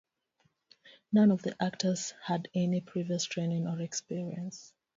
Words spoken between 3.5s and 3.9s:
or